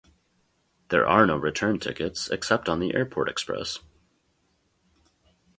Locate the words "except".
2.31-2.67